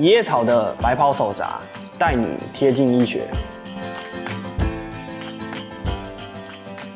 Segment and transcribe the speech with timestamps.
[0.00, 1.58] 一叶草的白袍手札，
[1.98, 3.26] 带你贴近医学。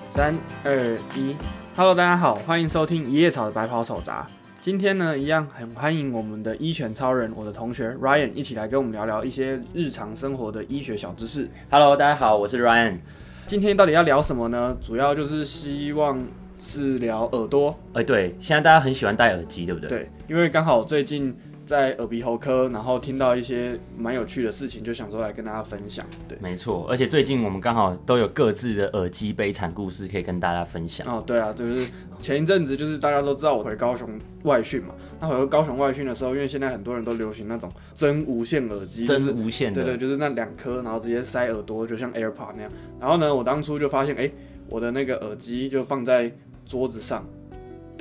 [0.08, 0.32] 三
[0.62, 1.34] 二一
[1.76, 4.24] ，Hello，大家好，欢迎收听一叶草的白袍手札。
[4.60, 11.50] 今天呢，一样很欢迎我们的医权超人，我的同学 Ryan 一起来跟我们聊聊一些日常生活的医学小知识。
[11.72, 12.98] Hello，大家好，我是 Ryan。
[13.46, 14.76] 今天到底要聊什么呢？
[14.80, 16.24] 主要就是希望
[16.56, 17.76] 是聊耳朵。
[17.94, 19.88] 哎，对，现在大家很喜欢戴耳机，对不对？
[19.88, 21.36] 对，因为刚好最近。
[21.64, 26.04] 在耳鼻喉科，然后听到一些蛮有趣的事情，就想说来跟大家分享。
[26.28, 31.06] 对，没错，而且最近我们刚好都有各自的耳机悲惨故事可以跟大家分享。
[31.06, 31.86] 哦，对啊，就是
[32.20, 34.08] 前一阵子，就是大家都知道我回高雄
[34.42, 34.94] 外训嘛。
[35.20, 42.72] 那回高雄外训的时候，因为现在很多人都流行那种真无线耳机，真无线的，对对，就是那两颗，然后直接塞耳朵，就像 AirPod 那样。
[43.00, 44.30] 然后呢，我当初就发现，哎，
[44.68, 46.32] 我的那个耳机就放在
[46.66, 47.24] 桌子上。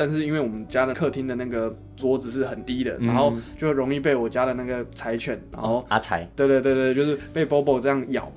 [0.02, 8.32] 但是因为我们家的客厅的那个桌子是很低的，嗯、然后就容易被我家的那个柴犬，然后阿柴，对对对对，就是被 Bobo 这样咬，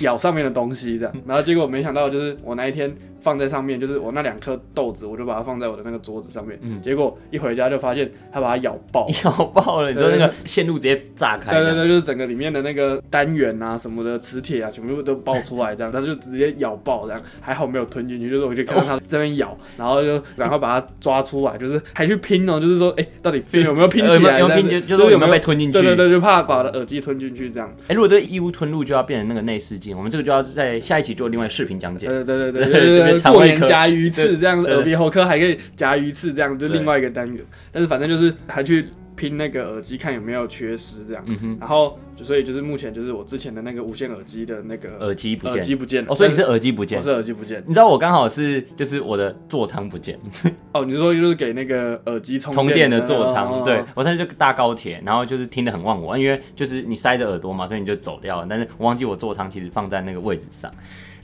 [0.00, 2.96] 咬上面的东西这样，然后结果没想到就是我那一天。
[3.20, 6.58] 放在上面，就是我那两颗豆子，我就把它放在我的那个桌子上面。
[6.62, 9.90] 嗯，结果一回家就发现它把它咬爆， 咬爆了。
[9.90, 11.50] 你说那个线路直接炸开？
[11.50, 18.30] 对对对，就是整个里面的那个单元啊，什么的磁铁啊，全部都爆出来，这样它就直接咬爆，这样还好没有吞进去。
[18.30, 24.38] 就是我就看到它这边咬，然后就然后把它抓出来，就是还去拼哦，就是说哎，到底有没有拼起来？
[24.38, 24.80] 有没有拼？
[24.86, 25.72] 就是有没有被吞进去？
[25.72, 27.70] 对对对，就怕把耳机吞进去这样。
[27.88, 29.96] 哎，如果这个异物吞入，就要变成那个内视镜。
[29.96, 32.06] 我们这个就要在下一期做另外视频讲解。
[32.06, 33.90] 对对对对对对，过年夹。
[33.90, 37.44] 鱼翅这样，耳鼻喉科还可以夹鱼翅这样，就另外一个单元。
[37.72, 41.22] 但是反正就是还去拼那个耳机，看有没有缺失这样。
[41.26, 41.56] 嗯哼。
[41.58, 46.12] 然后就所以就是目前就是我之前的那个无线耳机的那个耳机不见，耳机不见了。
[46.12, 46.98] 哦，所以你是耳机不见？
[46.98, 47.62] 我是耳机不见。
[47.66, 50.16] 你知道我刚好是就是我的座舱不见。
[50.72, 53.62] 哦，你说就是给那个耳机充充电的座舱？
[53.64, 58.46] 对，我现在就搭高铁，然后就是听得很忘我，因为就是你塞着耳朵嘛，所以你就走掉了。
[58.48, 60.72] 但是我忘记我座舱其实放在那个位置上，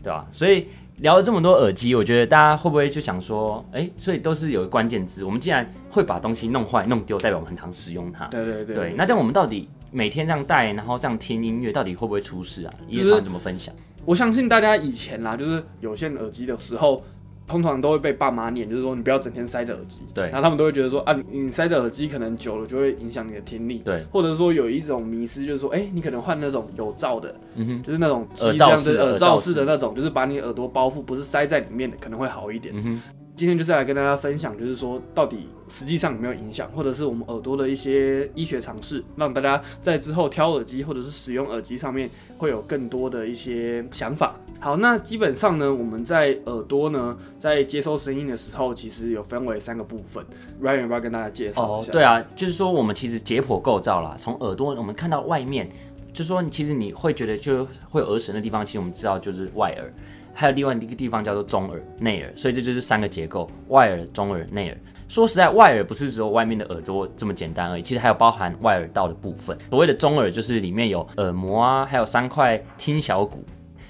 [0.06, 0.26] 对吧？
[0.30, 0.68] 所以。
[1.00, 5.22] 聊了这么多耳机，我觉得大家会不会就想说，哎、欸，所以都是有个关键字。
[5.26, 8.24] 我们既然会把东西弄坏、弄丢，代表我们很常使用它。
[8.28, 8.94] 对对对，对。
[8.96, 12.72] 那这样我们到底每天这样戴，然后这样听音乐，到底会不会出事啊？
[12.88, 13.74] 叶、就、常、是怎么分享？
[14.06, 17.04] 我相信大家以前啦，就是有线耳机的时候。
[17.46, 20.02] 通常都会被爸妈念，就是说你不要整天塞着耳机。
[20.12, 23.78] 对，然后他们都会觉得说啊，你塞着耳机可能久了就会影响你的听力。
[23.84, 32.74] 对，或者说有一种迷失，就是说，哎、欸，你可能换那种有罩的，嗯哼，就是那种耳罩式耳罩式的那种，就是把你耳朵包覆，不是塞在里面的，可能会好一点。
[32.76, 33.02] 嗯哼。
[33.36, 42.08] 今天就是来跟大家分享，就是说到底实际上有没有影响，或者是我们耳朵的一些医学常识，让大家在之后挑耳机或者是使用耳机上面
[42.38, 44.34] 会有更多的一些想法。
[44.58, 50.24] 好，那基本上呢，我们在耳朵呢，在接收声音的时候，其实有分为三个部分。
[50.62, 51.90] Ryan 要不要跟大家介绍一下？
[51.90, 55.68] 哦，对啊，就是说我们其实解剖构造啦，从耳朵我们看到外面，
[56.10, 59.92] 就是说其实你会觉得就会耳神的地方，其实我们知道就是外耳。
[60.38, 64.78] 还有另外一个地方叫做中耳、内耳，所以这就是三个结构：外耳、中耳、内耳。
[65.08, 69.56] 说实在，外耳不是只有外面的耳朵这么简单而已，其实还有包含外耳道的部分。
[69.70, 73.42] 所谓的中耳就是里面有耳膜啊，还有三块听小骨，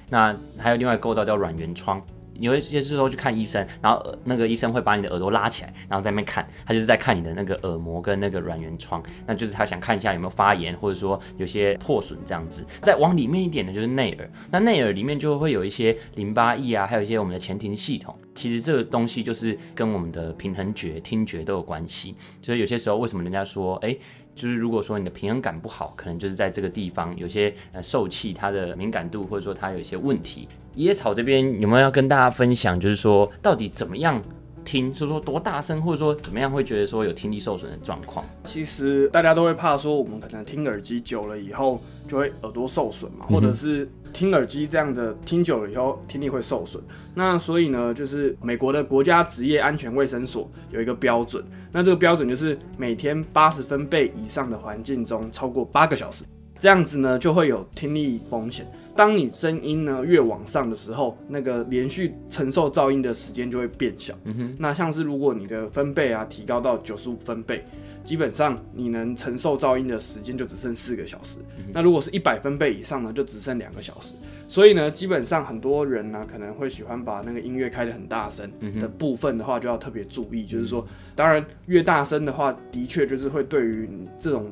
[0.09, 2.01] 那还有另外构造叫软圆窗。
[2.41, 12.65] 有一些时候去看医生，然后那个医生会把你的耳朵拉起来，然后在那边看，他就是在看你的那个耳膜跟那个软圆窗，那就是他想看一下有没有发炎，或者说有些破损这样子。
[12.83, 18.17] 再往里面一点的就是内耳，那内耳里面就会有一些淋巴液啊，还有一些我们的前庭系统。
[18.35, 22.15] 其实这个东西就是跟我们的平衡觉、听觉都有关系。
[22.43, 23.97] 所以有些时候为什么人家说，哎，
[24.37, 30.47] 就是如果说你的平衡感不好，可能就是在这个地方有些呃受气它的敏感度，或者说它有一些问题。
[30.75, 32.79] 野草这边有没有要跟大家分享？
[32.79, 34.23] 就是说，到底怎么样
[34.67, 38.23] 听，就是说多大声，或者说怎么样会觉得说有听力受损的状况？
[38.45, 46.83] 其实大家都会怕说，我们可能听耳机久了以后就会耳朵受损嘛，或者是听耳机这样的听久了以后听力会受损。
[47.15, 56.25] 那所以呢，就是美国的国家职业安全卫生所有一个标准，那这个标准就是每天八十分贝以上的环境中超过八个小时，
[56.59, 58.67] 这样子呢就会有听力风险。
[58.97, 64.15] 当你声音呢越往上的时候，那个连续承受噪音的时间就会变小。
[64.25, 67.63] 嗯哼，那像是如果你的分贝啊提高到九十五分贝，
[68.03, 71.39] 基本上你能承受噪音的时间就只剩四个小时。
[71.59, 74.15] 嗯，那如果是一百分贝以上呢，就只剩两个小时。
[74.49, 78.51] 所以呢，基本上很多人呢可能会喜欢把那个音乐开得很大声
[78.81, 80.43] 的部分的话，就要特别注意。
[80.45, 84.51] 嗯，就是说，当然越大声的话，的确就是会对于你这种。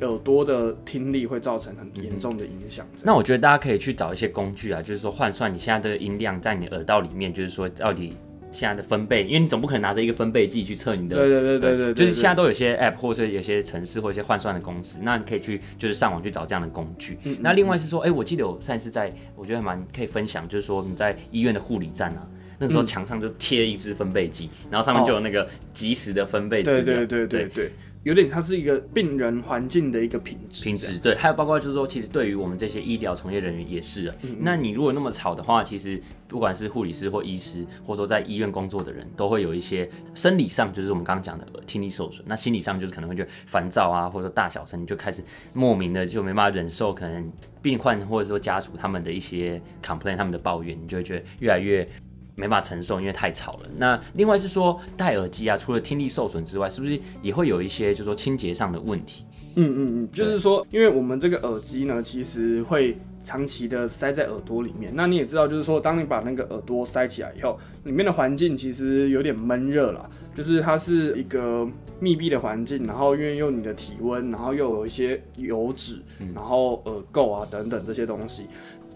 [0.00, 2.86] 耳朵的听力会造成很严重的影响。
[2.94, 3.02] 嗯。
[3.04, 8.16] 那我觉得大家可以去找一些工具啊，就是说换算你现在这个音量在你耳道里面，就是说到底
[8.50, 11.16] 现在的分贝，因为你总不可能拿着一个分贝计去测你的。
[11.16, 17.14] 对对对对对，就是现在都有些 app 或者有些城市或者一些换算的公司，那你可以去就是上网去找这样的工具。
[17.24, 26.84] 嗯嗯，那另外是说，哎、欸，我记得我上一次在，我觉得还蛮可以分享，就是说你在医院的护理站啊，那个时候墙上就贴了一支分贝计，然后上面就有那个及时的分贝资料。
[26.84, 27.72] 对对对对对。
[28.04, 30.62] 有点，它是一个病人环境的一个品质。
[30.62, 34.14] 品质对，还有包括就是说，其实对于我们这些医疗从业人员也是啊。
[34.22, 35.98] 嗯嗯，那你如果那么吵的话，其实
[36.28, 42.22] 不管是护理师或医师，或者说在医院工作的人，都会有一些生理上就是我们刚刚讲的听力受损。
[42.28, 45.24] 那心理上就是可能会觉得烦躁啊，或者说大小声，你就开始
[45.54, 51.88] 莫名的就没办法忍受，可能病患或者说家属他们的一些 complain，他们的抱怨，你就会觉得越来越。
[52.34, 53.60] 没法承受，因为太吵了。
[53.76, 59.24] 那另外是说戴耳机啊，除了听力受损之外，是不是也会有一些就是说清洁上的问题？
[59.56, 64.92] 嗯嗯嗯，就是说，因为我们这个耳机呢，其实会长期的塞在耳朵里面。
[64.96, 71.64] 那你也知道，就是说，当你把那个耳朵塞起来以后，里面的环境其实有点闷热了，就是它是一个
[72.00, 76.02] 密闭的环境，然后因为用你的体温，然后又有一些油脂，
[76.34, 78.46] 然后耳垢啊等等这些东西。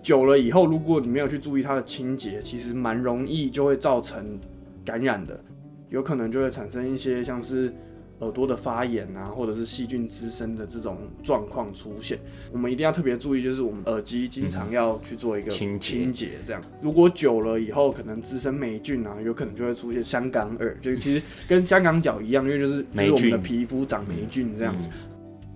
[0.09, 4.41] 久了以后，如果你没有去注意它的清洁，其实蛮容易就会造成
[4.83, 5.39] 感染的，
[5.91, 7.71] 有可能就会产生一些像是
[8.21, 12.19] 耳朵的发炎啊，或者是细菌滋生的这种状况出现。
[12.51, 16.63] 我们一定要特别注意，就是我们耳机经常要去做一个清洁，这样。
[16.81, 24.89] 如果久了以后，可能滋生霉菌啊，有可能就会出现香港耳，就其实跟香港脚一样，因为就是就是我们的皮肤长霉菌这样子。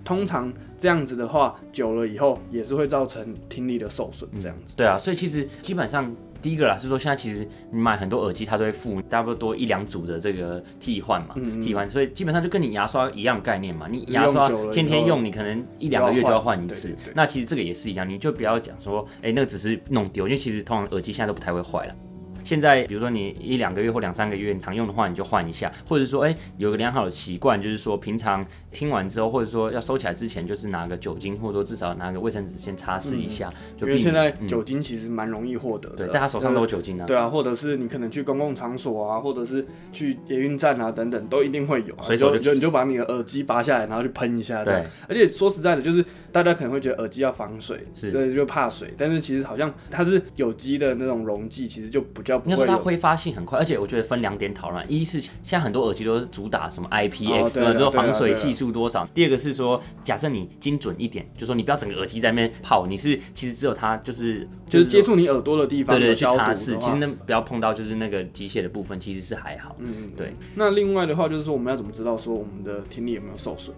[0.05, 4.79] 通常这样子的话，久了以后也是会造成听力的受损，这样子、嗯。
[4.79, 13.87] 对啊，所以其实基本上第一个啦是说，现在其实你买很多耳机，它都会附差不多一两组的这个替换嘛，替换，所以基本上就跟你牙刷一样概念嘛。
[13.89, 16.95] 你牙刷天天用，你可能一两个月就要换一次。
[17.15, 21.95] 那其实这个也是一样，你就不要讲说，哎、欸，那个只是弄丢，因为其实通常耳机现在都不太会坏了。
[22.45, 33.49] 现在，比如说你一两个月或两三个月你常用的话，你就换一下，或者说，哎、欸，有个良好的习惯，就是说平常听完之后，或者说要收起来之前，就是拿个酒精，或者说至少拿个卫生纸先擦拭一下。
[33.49, 37.07] 嗯、就因为现在酒精其实蛮容易获得的，对，大家手上都有酒精啊。
[37.07, 42.03] 对啊，或者是你可能去公共场所啊，或者是去捷运站啊等等，都一定会有、啊。
[42.03, 44.65] 随手就就你就把你的耳机拔下来，然后去喷一下。
[44.65, 44.85] 对。
[45.09, 52.67] 而且说实在的，就是大家可能会觉得耳机要防水，是，对，就怕水，但是其实好像它是有机的那种溶剂，其实就比较不会有。
[52.67, 53.13] 它挥发。
[53.23, 57.73] 性很快，而且我觉得分两点讨论：一是现在很多耳机都是主打什么 IPX，对吧？
[57.73, 59.07] 就是防水系数多少。
[59.13, 66.77] 第二个是说，假设你精准一点，就说你不要整个耳机在那边泡，你是其实只有它就是就是接触你耳朵的地方，对对，去擦拭。
[66.79, 69.77] 其实那不要碰到就是那个机械的部分，其实是还好。
[69.79, 70.35] 嗯，对。
[70.55, 73.77] 那另外的话就是说，我们要怎么知道说我们的听力有没有受损，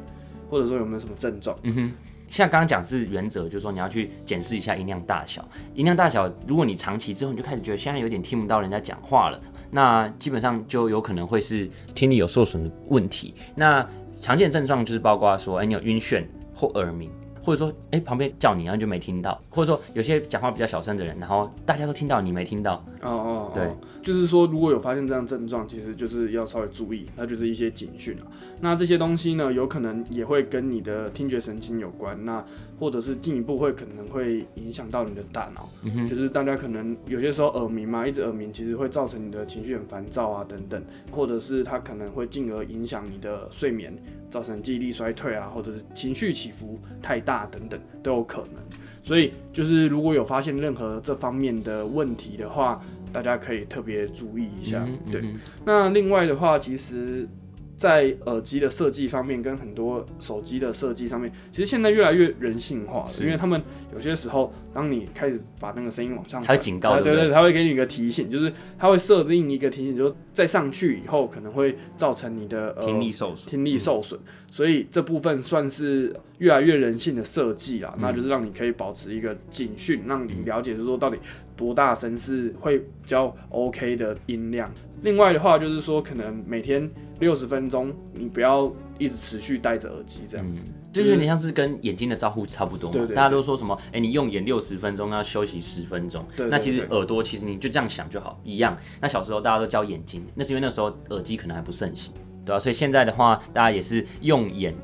[0.48, 1.58] 或者说有没有什么症状？
[1.64, 1.92] 嗯哼。
[2.26, 5.47] 像刚刚讲是原则，就是说你要去检视一下音量大小。
[5.75, 9.41] 音量大小，如果你长期之后你就开始觉得现在有点听不到人家讲话了，
[9.71, 13.35] 那基本上就有可能会是听力有受损的问题。
[13.55, 13.87] 那
[14.21, 16.25] 常见症状就是包括说，哎、你有晕眩
[16.55, 17.11] 或耳鸣。
[17.44, 22.82] 或者说，哎、欸，旁边叫你，然后你就没听到；或者说，有些讲话比较小声的人，然后大家都听到，你没听到。
[23.02, 23.70] 哦哦，对，
[24.02, 28.25] 就是说，如果有发现这样症状，其实就是要稍微注意，那就是一些警讯啊。
[28.61, 32.43] 那这些东西呢，有可能也会跟你的听觉神经有关，那
[32.79, 35.69] 或者是进一步会可能会影响到你的大脑。
[35.82, 43.94] 嗯，就是大家可能有些时候耳鸣嘛，一直耳鸣，其实会造成你的情绪很烦躁啊等等，或者是它可能会进而影响你的睡眠。
[44.31, 48.61] 造成记忆力衰退啊，或者是情绪起伏太大等等都有可能，
[49.00, 54.83] 所以就是如果有发现任何这方面的问题的话，大家可以特别注意一下。
[54.88, 55.25] 嗯嗯、对，
[55.64, 57.28] 那另外的话，其实。
[57.76, 63.11] 在耳机的设计方面，跟很多手机的设计上面，其实现在越来越人性化了。
[63.21, 63.61] 因为他们
[63.93, 74.21] 有些时候，当你开始把那个声音往上，它警告，对对，它会给你一个提醒，就是它会设定一个提醒，就是再上去以后可能会造成你的、呃、听力受损，听力受损。
[74.50, 81.17] 所以这部分算是越来越人性的设计啦，那就是让你可以保持一个警讯，让你了解就是说到底
[81.57, 84.71] 多大声是会比较 OK 的音量。
[85.03, 86.91] 另外的话就是说，可能每天。
[87.21, 92.92] 六十分钟，你不要一直持续戴着耳机这样子，嗯，就是有点像是跟眼睛的招呼差不多嘛。
[92.92, 93.74] 对对对，大家都说什么？
[93.86, 96.24] 哎、欸，你用眼六十分钟，要休息十分钟。
[96.48, 98.78] 那其实耳朵其实你就这样想就好，一样。
[99.00, 102.58] 那小时候大家都教眼睛，那是因为那时候耳机可能还不盛行，对吧，啊？
[102.60, 104.74] 所以现在的话，大家也是用眼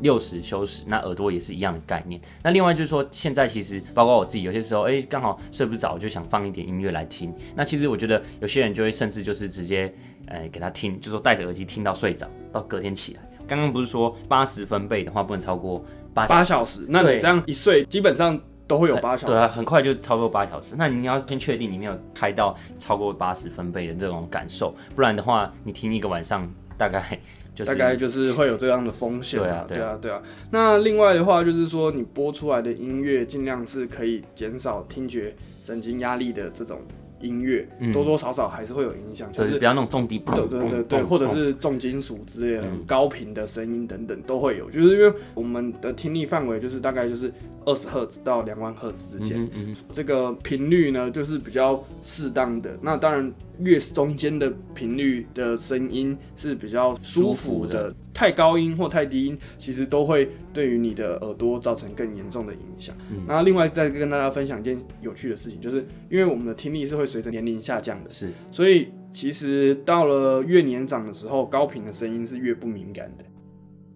[0.00, 2.20] 六十休息，那耳朵也是一样的概念。
[2.42, 7.34] 那另外就是说，现在其实包括我自己，有些时候哎，刚好睡不着，就想放一点音乐来听。
[7.54, 9.92] 那其实我觉得有些人就会甚至就是直接。
[10.30, 13.22] 呃，给他听，就说戴着耳机听到睡着，到隔天起来。
[13.48, 16.84] 刚刚不是说八十分贝的话不能超过八八小时？
[16.88, 19.32] 那你这样一睡，基本上都会有八小时。
[19.32, 20.74] 对啊，很快就超过八小时。
[20.78, 27.18] 那你要先确定你没有开到超过八十分贝的这种感受，不然的话，你听一个晚上大概
[27.54, 27.70] 就是。
[27.70, 30.20] 大概就是会有这样的风险啊，对啊，对啊。
[30.50, 36.78] 那另外的话，就是说你播出来的音乐尽量是可以减少听觉神经压力的这种。
[37.20, 47.32] 音乐多多少少还是会有影响，嗯，就是不要那种重低，对对对对，或者是重金属之类的很高频的声音等等都会有，就是因为我们的听力范围就是大概就是
[47.64, 49.48] 二十赫兹到两万赫兹之间，
[49.90, 52.70] 这个频率呢就是比较适当的。
[52.80, 62.94] 那当然越中间的频率的声音是比较舒服的，太高音或太低音其实都会对于你的耳朵造成更严重的影响。
[63.26, 67.08] 那另外再跟大家分享一件有趣的事情，就是因为我们的听力是会。
[67.08, 73.24] 随着年龄下降的，是，所以其实到了越年长的时候，高频的声音是越不敏感的。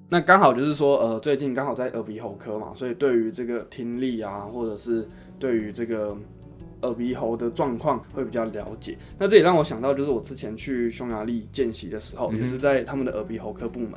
[0.08, 5.06] 那刚好就是说，呃，最近刚好在耳鼻喉科嘛，所以对于这个听力啊，或者是
[5.38, 6.16] 对于这个
[6.82, 8.96] 耳鼻喉的状况会比较了解。
[9.18, 13.92] 那这也让我想到，就是我之前去匈牙利见习的时候，也是在他们的耳鼻喉科部门。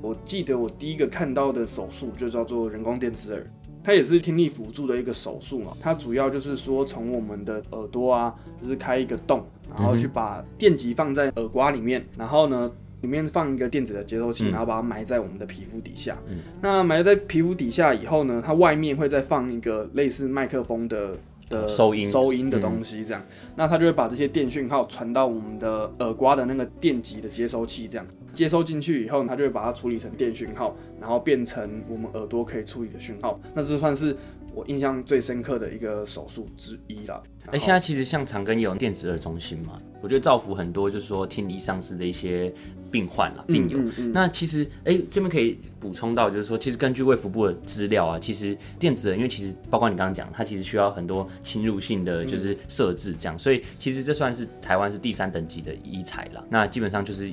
[0.00, 3.46] 我记得我第一个看到的手术就叫做人工电子耳。
[3.82, 12.68] 它也是听力辅助的一个手术嘛，它主要就是说从我们的耳朵啊，就是开一个洞，然后去把电极放在耳瓜里面，然后呢，
[13.02, 16.18] 里面放一个电子的接收器，然后把它埋在我们的皮肤底下。
[16.60, 21.16] 那埋在皮肤底下以后呢，它外面会再放一个类似麦克风的
[21.48, 23.24] 的收音收音的东西，这样，
[23.56, 28.06] 那它就会把这些电讯号传到我们的耳刮的那个电极的接收器，这样。
[28.34, 33.40] 接收进去以后，它就会把它处理成电讯号，然后变成我们耳朵可以处理的讯号。
[33.54, 34.14] 那这算是
[34.54, 37.22] 我印象最深刻的一个手术之一了。
[37.46, 42.52] 哎、欸，现在其实像长庚也有电子耳中心嘛，我觉得造福很多，就是说听力丧失的一些
[42.90, 43.78] 病患啦、病友。
[43.78, 56.44] 嗯嗯嗯、那其实，哎、欸，这边可以补充到，就是说，其实根据卫福部的资料啊，其实电子人，因为其实包括你刚刚讲，它其实需要很多侵入性的就是设置这样，嗯、所以其实这算是台湾是第三等级的医材了。
[56.48, 57.32] 那基本上就是。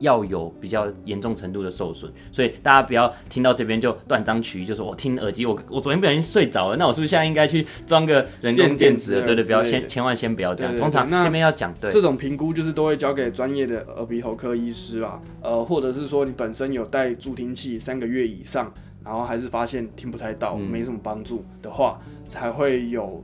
[0.00, 9.26] 要有比较严重程度的受损，所以大家不要听到这边就断章取义，就说我听耳机，我我昨天不小心睡着了，那我是不是现在应该去装个人工电子耳？
[9.26, 10.76] 对对，不要先千万先不要这样。
[10.76, 18.72] 通常这边要讲，对这种评估就是都会交给专业的耳鼻喉科医师啦，呃，或者是说你本身有戴助听器三个月以上，
[19.04, 23.22] 然后还是发现听不太到，嗯、没什么帮助的话，才会有。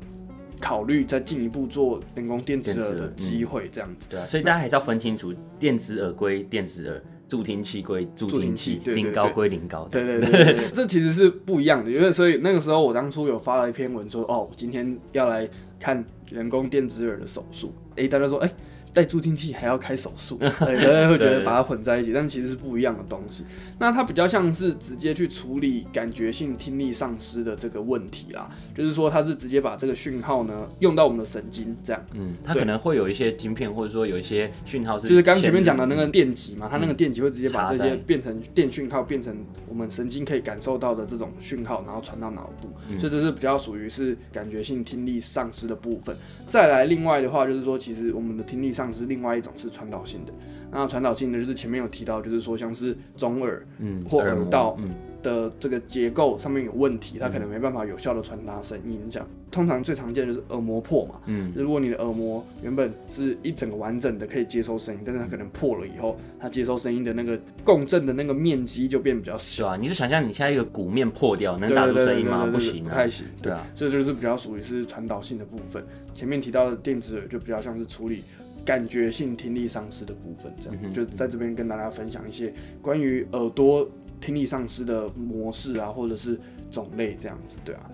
[0.60, 4.08] 考虑再进一步做人工电子耳的机会，这样子。
[4.10, 9.86] 对啊，所以大家还是要分清楚，电子耳归电子耳，助听器归助听器，零高归零高。
[9.90, 11.90] 对对对对， 这其实是不一样的。
[11.90, 17.72] 因为所以那个时候我当初有发了一篇文说，哦，今天要来看人工电子耳的手术。
[17.96, 18.50] 哎，大家说，哎。
[18.94, 23.44] 带助听器还要开手术， 大家会觉得把它混在一起，但其实是不一样的东西。
[23.78, 32.06] 那它比较像是直接去处理感觉性听力丧失的这个问题啦，就是说它是直接把这个讯号呢用到我们的神经这样。
[32.12, 39.36] 嗯，它可能会有一些晶片，或者说有一些讯号是，就是刚前面讲的那个电极嘛，它那个电极会直接把这些变成电讯号，变成
[39.68, 42.68] 我们神经可以感受到的这种讯号，然后传到脑部。
[42.98, 46.16] 所以这是比较属于是感觉性听力丧失的部分。
[46.46, 50.32] 再来，另外的话就是说，其实我们的听力丧失另外一种是传导性的，
[50.70, 54.76] 那传导性的就是前面有提到，就是说像是中耳，嗯，或耳道
[55.22, 59.00] 的这个结构上面有问题，它可能没办法有效的传达声音。
[59.08, 69.68] 这样通常最常见的就是耳膜破嘛，嗯，如果你的耳膜原本是一整个完整的可以接收声音，但是它可能破了以后，它接收声音的那个共振的那个面积就变比较小。
[69.68, 72.46] 啊，你是想象你现在一个鼓面破掉能打出声音吗？
[72.52, 73.24] 不行，不太行。
[73.40, 75.82] 对啊，所以就是比较属于是传导性的部分。
[76.12, 78.22] 前面提到的电子耳就比较像是处理。
[78.64, 83.88] 感觉性听力丧失的部分，这样就在这边跟大家分享一些关于耳朵
[84.20, 86.38] 听力丧失的模式啊，或者是
[86.70, 87.90] 种类这样子，对啊。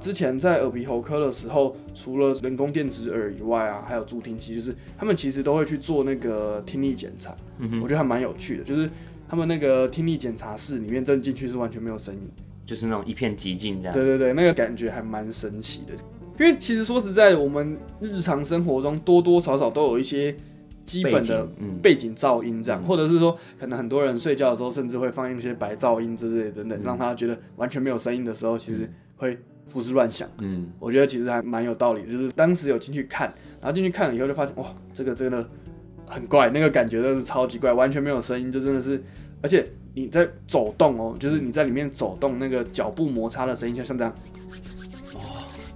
[0.00, 7.34] 之前在耳鼻喉科的时候，除了人工电子耳以外啊，还有助听器，就是他们其实都会去做那个听力检查，
[7.80, 8.64] 我觉得还蛮有趣的。
[8.64, 8.90] 就是
[9.28, 12.28] 他们那个听力检查室里面，真进去是完全没有声音，
[12.66, 13.94] 就是那种一片寂静这样。
[13.94, 15.94] 对对对，那个感觉还蛮神奇的。
[16.38, 20.34] 因为其实说实在，我们日常生活中多多少少都有一些
[20.84, 21.48] 基本的
[21.80, 29.38] 背景噪音，这样，或者是说，可能很多人睡觉的时候，甚至会放一些白噪音之类的等等，让他觉得完全没有声音的时候，其实会
[29.72, 30.28] 胡思乱想。
[30.38, 32.10] 嗯，我觉得其实还蛮有道理的。
[32.10, 35.48] 就是当时有进去看，然后进去看了以后，就发现哇，这个真的
[36.06, 39.00] 很怪，那个感觉真的是超级怪，完全没有声音，就真的是，
[39.40, 44.12] 而且你在走动哦，就是你在里面走动，那个脚步摩擦的声音，就像这样。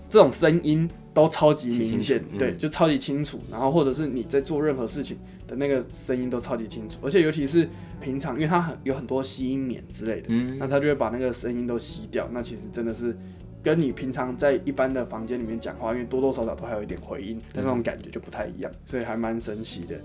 [0.08, 3.40] 这种声音都超级明显，嗯、对，就超级清楚。
[3.50, 7.68] 然后或者是你在做任何事情的那个声音都超级清楚，而且尤其是
[8.00, 12.28] 平常，因为它很有很多吸音棉之类的，嗯，那它就会把那个声音都吸掉。
[12.32, 13.16] 那其实真的是。
[13.60, 19.96] 跟你平常在一般的房间里面讲话，因为多多少少都还有一点回音，但那种感觉就不太一样，所以还蛮神奇的。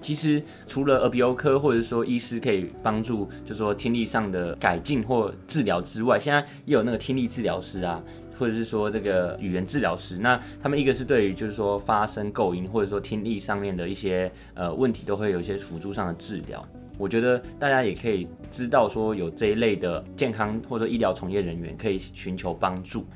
[0.00, 8.02] 其实除了耳鼻喉科或者说医师可以帮助，就说听力上的改进或治疗之外，现在也有那个听力治疗师啊，
[8.42, 10.18] 或者是说这个语言治疗师。
[10.18, 16.66] 那他们一个是对于就是说发声构音，或者说听力上面的一些呃问题，都会有一些辅助上的治疗。
[16.98, 23.06] 我觉得大家也可以知道说有这一类的健康或者说医疗从业人员可以寻求帮助。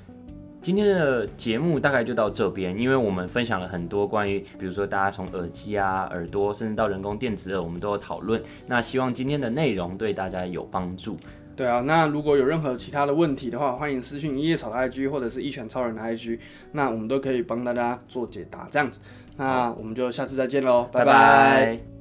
[0.63, 8.41] 今天的节目大概就到这边，因为我们分享了很多关于，比如说大家从耳机啊、耳朵，甚至到人工电子耳，我们都有讨论。
[8.67, 11.17] 那希望今天的内容对大家有帮助。
[11.57, 16.39] 对啊，那如果有任何其他的问题的话，欢迎私信一叶草的 IG 或者是一拳超人的 IG，
[16.73, 18.67] 那我们都可以帮大家做解答。
[18.71, 19.01] 这样子，
[19.39, 21.13] 那我们就下次再见喽，拜拜。
[21.13, 21.96] 拜拜。